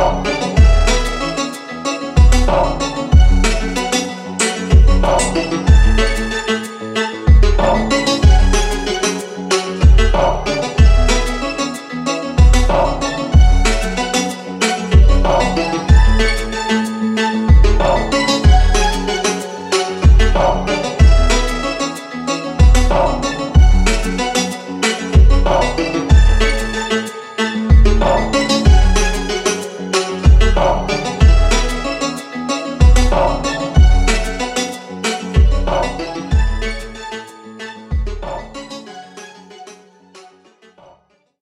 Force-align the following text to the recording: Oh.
Oh. 0.00 0.37